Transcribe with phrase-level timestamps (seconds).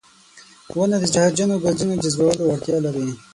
[0.77, 3.07] •ونه د زهرجنو ګازونو جذبولو وړتیا لري.